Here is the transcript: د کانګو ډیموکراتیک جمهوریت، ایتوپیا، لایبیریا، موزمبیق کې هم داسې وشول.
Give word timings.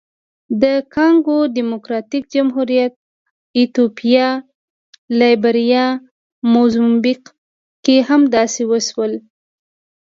د 0.61 0.63
کانګو 0.93 1.37
ډیموکراتیک 1.57 2.23
جمهوریت، 2.35 2.93
ایتوپیا، 3.57 4.27
لایبیریا، 5.19 5.85
موزمبیق 6.53 7.23
کې 7.83 7.95
هم 8.07 8.21
داسې 8.35 8.61
وشول. 8.71 9.11